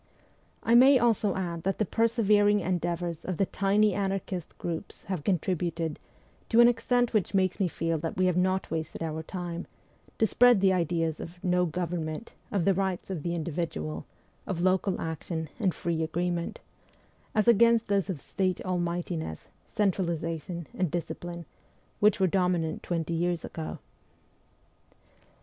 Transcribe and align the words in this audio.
I 0.63 0.73
may 0.73 0.97
also 0.97 1.35
add 1.35 1.61
that 1.61 1.77
the 1.77 1.85
persevering 1.85 2.59
endeavours 2.59 3.23
of 3.23 3.37
the 3.37 3.45
tiny 3.45 3.93
anarchist 3.93 4.57
groups 4.57 5.03
have 5.03 5.23
contributed, 5.23 5.99
to 6.49 6.59
an 6.59 6.67
extent 6.67 7.13
which 7.13 7.35
makes 7.35 7.61
us 7.61 7.71
feel 7.71 7.99
that 7.99 8.17
we 8.17 8.25
have 8.25 8.35
not 8.35 8.71
wasted 8.71 9.03
our 9.03 9.21
time, 9.21 9.67
to 10.17 10.25
spread 10.25 10.59
the 10.59 10.73
ideas 10.73 11.19
of 11.19 11.37
No 11.43 11.67
Government, 11.67 12.33
of 12.51 12.65
the 12.65 12.73
rights 12.73 13.11
of 13.11 13.21
the 13.21 13.35
individual, 13.35 14.07
of 14.47 14.59
local 14.59 14.99
action, 14.99 15.49
and 15.59 15.71
free 15.71 16.01
agreement 16.01 16.61
as 17.35 17.47
against 17.47 17.87
those 17.87 18.09
of 18.09 18.19
State 18.21 18.59
all 18.65 18.79
mightiness, 18.79 19.49
centralization, 19.69 20.65
and 20.75 20.89
discipline, 20.89 21.45
which 21.99 22.19
were 22.19 22.25
dominant 22.25 22.81
twenty 22.81 23.13
years 23.13 23.45
ago. 23.45 23.77